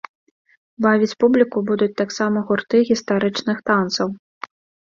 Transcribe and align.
Бавіць 0.85 1.17
публіку 1.25 1.57
будуць 1.71 1.91
таксама 2.03 2.43
гурты 2.49 2.81
гістарычных 2.91 3.57
танцаў. 3.73 4.07